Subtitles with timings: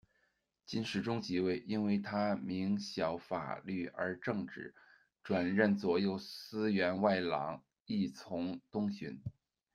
[0.65, 4.73] 金世宗即位，因为他明晓法律而正直，
[5.23, 9.21] 转任左右司员外郎，扈从东巡。